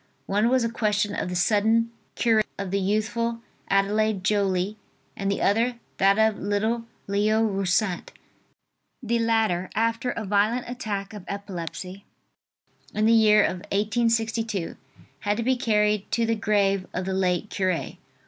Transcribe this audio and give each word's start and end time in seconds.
One 0.25 0.49
was 0.49 0.63
a 0.63 0.71
question 0.71 1.13
of 1.13 1.29
the 1.29 1.35
sudden 1.35 1.91
cure 2.15 2.41
of 2.57 2.71
the 2.71 2.79
youthful 2.79 3.41
Adelaide 3.69 4.23
Joly, 4.23 4.77
and 5.15 5.29
the 5.31 5.43
other, 5.43 5.75
that 5.97 6.17
of 6.17 6.39
little 6.39 6.85
Leo 7.05 7.43
Roussat. 7.43 8.11
The 9.03 9.19
latter, 9.19 9.69
after 9.75 10.09
a 10.09 10.25
violent 10.25 10.67
attack 10.67 11.13
of 11.13 11.23
epilepsy, 11.27 12.05
in 12.95 13.05
the 13.05 13.13
year 13.13 13.43
1862, 13.43 14.75
had 15.19 15.37
to 15.37 15.43
be 15.43 15.55
carried 15.55 16.09
to 16.13 16.25
the 16.25 16.33
grave 16.33 16.87
of 16.95 17.05
the 17.05 17.13
late 17.13 17.51
cure. 17.51 17.89